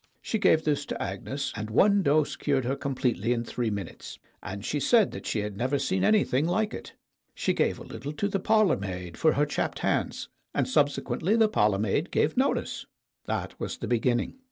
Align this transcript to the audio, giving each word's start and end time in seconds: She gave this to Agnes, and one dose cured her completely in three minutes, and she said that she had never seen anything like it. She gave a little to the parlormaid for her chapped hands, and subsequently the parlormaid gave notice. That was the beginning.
She 0.19 0.39
gave 0.39 0.63
this 0.63 0.83
to 0.87 0.99
Agnes, 0.99 1.53
and 1.55 1.69
one 1.69 2.01
dose 2.01 2.35
cured 2.35 2.65
her 2.65 2.75
completely 2.75 3.33
in 3.33 3.43
three 3.43 3.69
minutes, 3.69 4.17
and 4.41 4.65
she 4.65 4.79
said 4.79 5.11
that 5.11 5.27
she 5.27 5.41
had 5.41 5.55
never 5.55 5.77
seen 5.77 6.03
anything 6.03 6.47
like 6.47 6.73
it. 6.73 6.95
She 7.35 7.53
gave 7.53 7.77
a 7.77 7.83
little 7.83 8.11
to 8.13 8.27
the 8.27 8.39
parlormaid 8.39 9.15
for 9.15 9.33
her 9.33 9.45
chapped 9.45 9.77
hands, 9.85 10.27
and 10.55 10.67
subsequently 10.67 11.35
the 11.35 11.49
parlormaid 11.49 12.09
gave 12.09 12.35
notice. 12.35 12.87
That 13.27 13.53
was 13.59 13.77
the 13.77 13.87
beginning. 13.87 14.39